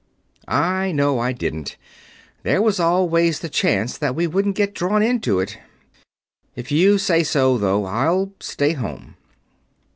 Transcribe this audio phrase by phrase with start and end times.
[0.47, 1.77] "I know I didn't.
[2.41, 5.59] There was always the chance that we wouldn't get drawn into it.
[6.55, 9.15] If you say so, though, I'll stay home."